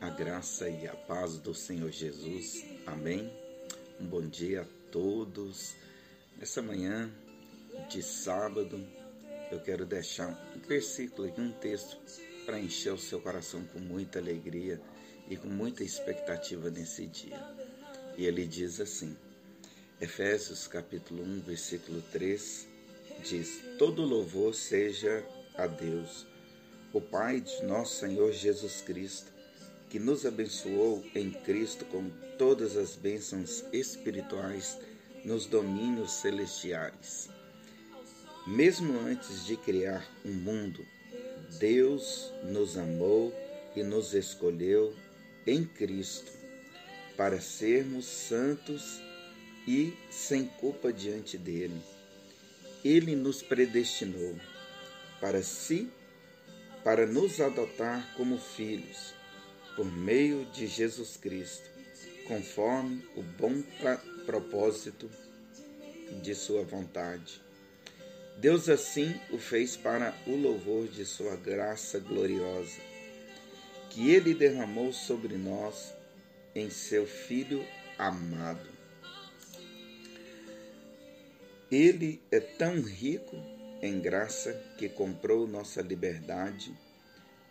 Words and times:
a 0.00 0.08
graça 0.08 0.66
e 0.66 0.88
a 0.88 0.94
paz 0.94 1.36
do 1.36 1.52
Senhor 1.52 1.90
Jesus. 1.90 2.64
Amém. 2.86 3.30
Um 4.00 4.06
bom 4.06 4.22
dia 4.22 4.62
a 4.62 4.66
todos. 4.90 5.74
Nessa 6.38 6.62
manhã 6.62 7.10
de 7.90 8.02
sábado, 8.02 8.82
eu 9.52 9.60
quero 9.60 9.84
deixar 9.84 10.28
um 10.56 10.60
versículo 10.66 11.28
aqui, 11.28 11.38
um 11.38 11.52
texto, 11.52 11.98
para 12.46 12.58
encher 12.58 12.94
o 12.94 12.98
seu 12.98 13.20
coração 13.20 13.62
com 13.64 13.78
muita 13.78 14.18
alegria 14.18 14.80
e 15.28 15.36
com 15.36 15.48
muita 15.48 15.84
expectativa 15.84 16.70
nesse 16.70 17.06
dia. 17.06 17.38
E 18.16 18.24
ele 18.24 18.46
diz 18.46 18.80
assim, 18.80 19.14
Efésios 20.00 20.66
capítulo 20.66 21.22
1, 21.22 21.40
versículo 21.40 22.00
3, 22.10 22.66
diz: 23.22 23.60
Todo 23.78 24.02
louvor 24.02 24.54
seja 24.54 25.22
a 25.58 25.66
Deus, 25.66 26.26
o 26.90 27.02
Pai 27.02 27.42
de 27.42 27.62
nosso 27.64 28.00
Senhor 28.00 28.32
Jesus 28.32 28.80
Cristo 28.80 29.39
que 29.90 29.98
nos 29.98 30.24
abençoou 30.24 31.04
em 31.16 31.32
Cristo 31.32 31.84
com 31.86 32.08
todas 32.38 32.76
as 32.76 32.94
bênçãos 32.94 33.64
espirituais 33.72 34.78
nos 35.24 35.46
domínios 35.46 36.12
celestiais. 36.12 37.28
Mesmo 38.46 38.96
antes 39.00 39.44
de 39.44 39.56
criar 39.56 40.08
um 40.24 40.32
mundo, 40.32 40.86
Deus 41.58 42.32
nos 42.44 42.78
amou 42.78 43.34
e 43.74 43.82
nos 43.82 44.14
escolheu 44.14 44.94
em 45.44 45.64
Cristo 45.64 46.30
para 47.16 47.40
sermos 47.40 48.06
santos 48.06 49.02
e 49.66 49.92
sem 50.08 50.46
culpa 50.46 50.92
diante 50.92 51.36
dele. 51.36 51.82
Ele 52.84 53.16
nos 53.16 53.42
predestinou 53.42 54.36
para 55.20 55.42
si, 55.42 55.90
para 56.84 57.06
nos 57.06 57.40
adotar 57.40 58.14
como 58.16 58.38
filhos 58.38 59.19
por 59.80 59.90
meio 59.90 60.44
de 60.44 60.66
Jesus 60.66 61.16
Cristo, 61.16 61.64
conforme 62.28 63.02
o 63.16 63.22
bom 63.22 63.62
propósito 64.26 65.10
de 66.22 66.34
Sua 66.34 66.62
vontade. 66.62 67.40
Deus 68.36 68.68
assim 68.68 69.18
o 69.30 69.38
fez 69.38 69.78
para 69.78 70.14
o 70.26 70.36
louvor 70.36 70.86
de 70.86 71.06
Sua 71.06 71.34
graça 71.34 71.98
gloriosa, 71.98 72.78
que 73.88 74.10
Ele 74.10 74.34
derramou 74.34 74.92
sobre 74.92 75.38
nós 75.38 75.94
em 76.54 76.68
Seu 76.68 77.06
Filho 77.06 77.64
amado. 77.96 78.68
Ele 81.70 82.20
é 82.30 82.38
tão 82.38 82.82
rico 82.82 83.34
em 83.80 83.98
graça 83.98 84.52
que 84.76 84.90
comprou 84.90 85.46
nossa 85.46 85.80
liberdade 85.80 86.70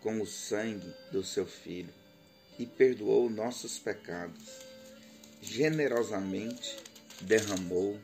com 0.00 0.22
o 0.22 0.26
sangue 0.26 0.90
do 1.12 1.22
Seu 1.22 1.44
Filho 1.44 1.92
e 2.58 2.66
perdoou 2.66 3.28
nossos 3.28 3.78
pecados. 3.78 4.42
Generosamente 5.40 6.76
derramou 7.20 7.98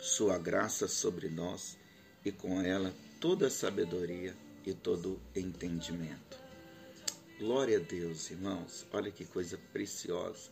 sua 0.00 0.38
graça 0.38 0.86
sobre 0.88 1.28
nós 1.28 1.76
e 2.24 2.30
com 2.32 2.60
ela 2.60 2.92
toda 3.20 3.50
sabedoria 3.50 4.34
e 4.64 4.72
todo 4.72 5.20
entendimento. 5.34 6.38
Glória 7.38 7.78
a 7.78 7.80
Deus, 7.80 8.30
irmãos. 8.30 8.86
Olha 8.92 9.10
que 9.10 9.24
coisa 9.24 9.58
preciosa. 9.72 10.50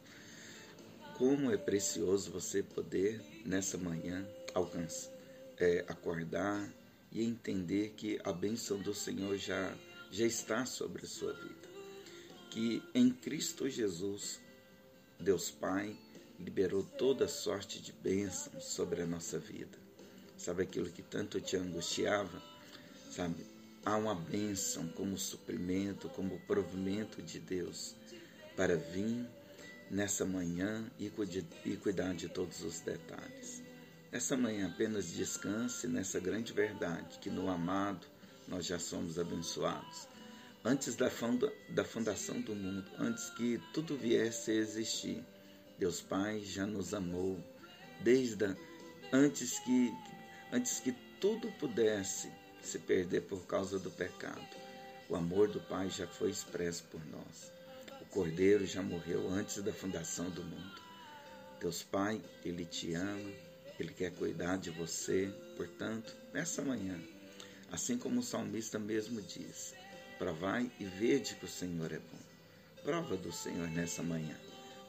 Como 1.17 1.51
é 1.51 1.57
precioso 1.57 2.31
você 2.31 2.63
poder 2.63 3.23
nessa 3.45 3.79
manhã 3.79 4.27
alcançar, 4.53 5.13
é, 5.57 5.85
acordar 5.89 6.69
e 7.11 7.23
entender 7.23 7.95
que 7.97 8.21
a 8.25 8.33
bênção 8.33 8.79
do 8.79 8.93
Senhor 8.93 9.37
já 9.39 9.75
já 10.11 10.27
está 10.27 10.65
sobre 10.65 11.05
a 11.05 11.09
sua 11.09 11.33
vida 11.33 11.74
que 12.55 12.81
em 12.95 13.11
Cristo 13.11 13.69
Jesus, 13.69 14.41
Deus 15.19 15.51
Pai 15.51 15.97
liberou 16.39 16.85
toda 16.85 17.27
sorte 17.27 17.83
de 17.83 17.93
bênçãos 17.93 18.67
sobre 18.67 19.03
a 19.03 19.07
nossa 19.07 19.41
vida. 19.41 19.77
Sabe 20.39 20.63
aquilo 20.63 20.89
que 20.89 21.03
tanto 21.03 21.41
te 21.41 21.57
angustiava? 21.57 22.41
Sabe? 23.11 23.45
Há 23.85 23.97
uma 23.97 24.15
bênção 24.15 24.87
como 24.91 25.19
suprimento, 25.19 26.09
como 26.11 26.39
provimento 26.47 27.21
de 27.21 27.41
Deus 27.41 27.97
para 28.57 28.77
vir 28.77 29.27
nessa 29.91 30.25
manhã 30.25 30.89
e 30.97 31.11
cuidar 31.77 32.15
de 32.15 32.29
todos 32.29 32.63
os 32.63 32.79
detalhes. 32.79 33.65
Nessa 34.13 34.37
manhã 34.37 34.69
apenas 34.69 35.11
descanse 35.11 35.89
nessa 35.89 36.21
grande 36.21 36.53
verdade 36.53 37.19
que 37.19 37.31
no 37.31 37.51
amado 37.51 38.07
nós 38.47 38.65
já 38.65 38.79
somos 38.79 39.19
abençoados 39.19 40.14
antes 40.65 40.97
da, 40.97 41.11
funda, 41.11 41.53
da 41.69 41.85
fundação 41.85 42.41
do 42.41 42.55
mundo, 42.55 42.91
antes 42.99 43.29
que 43.31 43.61
tudo 43.75 43.97
viesse 43.97 44.51
a 44.51 44.55
existir. 44.55 45.23
Deus 45.79 46.01
Pai 46.01 46.41
já 46.41 46.67
nos 46.67 46.95
amou 46.95 47.39
desde 48.01 48.47
a, 48.47 48.57
antes 49.13 49.59
que 49.61 49.93
antes 50.53 50.81
que 50.81 50.93
tudo 51.21 51.51
pudesse 51.59 52.31
se 52.63 52.79
perder 52.79 53.23
por 53.23 53.45
causa 53.47 53.79
do 53.79 53.91
pecado. 53.91 54.47
O 55.09 55.17
amor 55.17 55.49
do 55.49 55.61
Pai 55.61 55.91
já 55.91 56.07
foi 56.07 56.31
expresso 56.31 56.85
por 56.85 57.05
nós. 57.07 57.53
O 58.01 58.05
Cordeiro 58.07 58.65
já 58.65 58.83
morreu 58.83 59.29
antes 59.29 59.63
da 59.63 59.73
fundação 59.73 60.31
do 60.31 60.43
mundo. 60.43 60.83
Deus 61.61 61.83
Pai, 61.83 62.23
ele 62.45 62.65
te 62.65 62.95
ama, 62.95 63.33
ele 63.79 63.93
quer 63.93 64.13
cuidar 64.13 64.57
de 64.57 64.71
você. 64.71 65.31
Portanto, 65.57 66.15
nessa 66.33 66.63
manhã, 66.63 66.99
assim 67.71 67.99
como 67.99 68.21
o 68.21 68.23
salmista 68.23 68.79
mesmo 68.79 69.21
diz, 69.21 69.75
Provai 70.25 70.73
e 70.81 70.87
vede 70.87 71.35
que 71.35 71.45
o 71.45 71.49
Senhor 71.49 71.93
é 71.93 71.99
bom. 71.99 72.19
Prova 72.83 73.15
do 73.15 73.31
Senhor 73.31 73.69
nessa 73.69 74.03
manhã. 74.03 74.35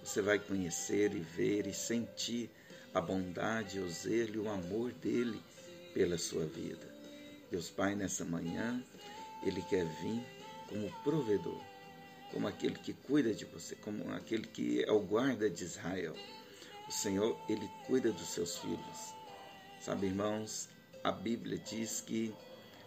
Você 0.01 0.21
vai 0.21 0.39
conhecer 0.39 1.13
e 1.13 1.19
ver 1.19 1.67
e 1.67 1.73
sentir 1.73 2.49
a 2.93 3.01
bondade, 3.01 3.81
o 3.81 3.89
zelo 3.89 4.35
e 4.35 4.39
o 4.39 4.49
amor 4.49 4.93
dele 4.93 5.37
pela 5.93 6.17
sua 6.17 6.45
vida. 6.45 6.87
Deus 7.51 7.69
Pai, 7.69 7.95
nessa 7.95 8.23
manhã, 8.23 8.81
Ele 9.43 9.61
quer 9.63 9.83
vir 10.01 10.25
como 10.69 10.89
provedor, 11.03 11.61
como 12.31 12.47
aquele 12.47 12.75
que 12.75 12.93
cuida 12.93 13.33
de 13.33 13.43
você, 13.43 13.75
como 13.75 14.09
aquele 14.13 14.47
que 14.47 14.85
é 14.85 14.91
o 14.93 15.01
guarda 15.01 15.49
de 15.49 15.65
Israel. 15.65 16.15
O 16.87 16.91
Senhor, 16.93 17.37
Ele 17.49 17.69
cuida 17.85 18.09
dos 18.09 18.29
seus 18.29 18.57
filhos. 18.59 19.13
Sabe, 19.81 20.07
irmãos, 20.07 20.69
a 21.03 21.11
Bíblia 21.11 21.57
diz 21.57 21.99
que 21.99 22.33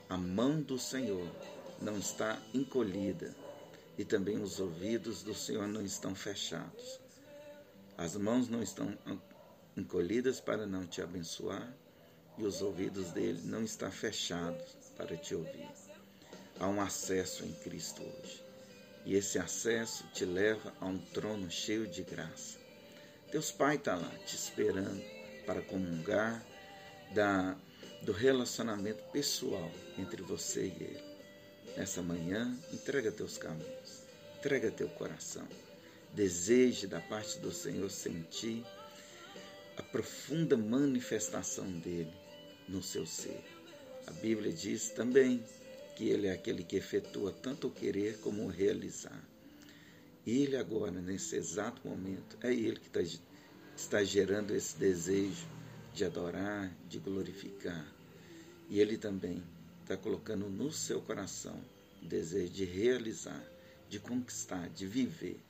a 0.08 0.16
mão 0.16 0.62
do 0.62 0.78
Senhor 0.78 1.31
não 1.80 1.98
está 1.98 2.40
encolhida 2.52 3.34
e 3.96 4.04
também 4.04 4.40
os 4.40 4.60
ouvidos 4.60 5.22
do 5.22 5.34
Senhor 5.34 5.66
não 5.66 5.82
estão 5.82 6.14
fechados. 6.14 7.00
As 7.96 8.16
mãos 8.16 8.48
não 8.48 8.62
estão 8.62 8.96
encolhidas 9.76 10.40
para 10.40 10.66
não 10.66 10.86
te 10.86 11.02
abençoar 11.02 11.72
e 12.36 12.44
os 12.44 12.62
ouvidos 12.62 13.10
dele 13.10 13.40
não 13.44 13.62
estão 13.62 13.90
fechados 13.90 14.76
para 14.96 15.16
te 15.16 15.34
ouvir. 15.34 15.68
Há 16.60 16.68
um 16.68 16.80
acesso 16.80 17.44
em 17.44 17.52
Cristo 17.52 18.02
hoje. 18.02 18.44
E 19.04 19.14
esse 19.14 19.38
acesso 19.38 20.04
te 20.12 20.24
leva 20.24 20.72
a 20.80 20.86
um 20.86 20.98
trono 20.98 21.50
cheio 21.50 21.86
de 21.86 22.02
graça. 22.02 22.58
Deus 23.32 23.50
Pai 23.50 23.76
está 23.76 23.96
lá 23.96 24.10
te 24.26 24.34
esperando 24.36 25.02
para 25.44 25.62
comungar 25.62 26.44
da, 27.14 27.56
do 28.02 28.12
relacionamento 28.12 29.02
pessoal 29.10 29.70
entre 29.96 30.22
você 30.22 30.66
e 30.66 30.82
Ele. 30.82 31.07
Nessa 31.78 32.02
manhã, 32.02 32.58
entrega 32.72 33.12
teus 33.12 33.38
caminhos, 33.38 34.02
entrega 34.36 34.68
teu 34.68 34.88
coração. 34.88 35.46
Deseje 36.12 36.88
da 36.88 37.00
parte 37.00 37.38
do 37.38 37.52
Senhor 37.52 37.88
sentir 37.88 38.66
a 39.76 39.82
profunda 39.84 40.56
manifestação 40.56 41.70
dele 41.78 42.12
no 42.68 42.82
seu 42.82 43.06
ser. 43.06 43.40
A 44.08 44.10
Bíblia 44.10 44.52
diz 44.52 44.90
também 44.90 45.40
que 45.94 46.08
ele 46.08 46.26
é 46.26 46.32
aquele 46.32 46.64
que 46.64 46.74
efetua 46.74 47.30
tanto 47.30 47.68
o 47.68 47.70
querer 47.70 48.18
como 48.18 48.42
o 48.42 48.50
realizar. 48.50 49.22
Ele 50.26 50.56
agora, 50.56 51.00
nesse 51.00 51.36
exato 51.36 51.86
momento, 51.86 52.36
é 52.42 52.52
ele 52.52 52.81
que 52.81 52.88
está, 52.88 53.20
está 53.76 54.02
gerando 54.02 54.52
esse 54.52 54.76
desejo 54.76 55.46
de 55.94 56.04
adorar, 56.04 56.76
de 56.88 56.98
glorificar. 56.98 57.86
E 58.69 58.81
ele 58.81 58.98
também 58.98 59.40
está 59.88 59.96
colocando 59.96 60.50
no 60.50 60.70
seu 60.70 61.00
coração 61.00 61.58
o 62.02 62.05
desejo 62.05 62.52
de 62.52 62.64
realizar, 62.67 63.43
de 63.88 63.99
conquistar, 63.99 64.69
de 64.69 64.87
viver. 64.87 65.40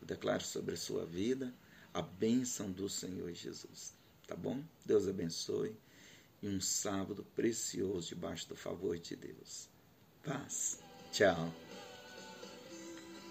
Eu 0.00 0.06
declaro 0.06 0.42
sobre 0.42 0.74
a 0.74 0.78
sua 0.78 1.04
vida 1.04 1.52
a 1.92 2.00
bênção 2.00 2.70
do 2.72 2.88
Senhor 2.88 3.30
Jesus. 3.34 3.92
Tá 4.26 4.34
bom? 4.34 4.64
Deus 4.86 5.06
abençoe 5.06 5.76
e 6.42 6.48
um 6.48 6.60
sábado 6.62 7.24
precioso 7.36 8.08
debaixo 8.08 8.48
do 8.48 8.56
favor 8.56 8.98
de 8.98 9.14
Deus. 9.16 9.68
Paz. 10.24 10.78
Tchau. 11.12 11.63